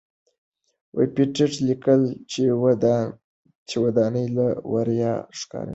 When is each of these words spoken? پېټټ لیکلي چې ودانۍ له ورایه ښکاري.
پېټټ 1.13 1.51
لیکلي 1.67 2.11
چې 3.69 3.77
ودانۍ 3.97 4.25
له 4.37 4.47
ورایه 4.71 5.13
ښکاري. 5.39 5.69